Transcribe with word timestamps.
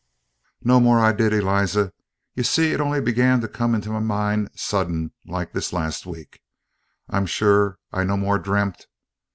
"No 0.63 0.79
more 0.79 0.99
I 0.99 1.11
did, 1.13 1.31
Eliza. 1.31 1.93
You 2.33 2.41
see 2.41 2.71
it 2.73 2.81
on'y 2.81 2.99
began 3.01 3.39
to 3.41 3.47
come 3.47 3.75
into 3.75 3.91
my 3.91 3.99
mind 3.99 4.49
sudden 4.55 5.11
like 5.27 5.53
this 5.53 5.71
last 5.71 6.07
week. 6.07 6.39
I'm 7.07 7.27
sure 7.27 7.77
I 7.91 8.03
no 8.03 8.17
more 8.17 8.39
dreamt 8.39 8.87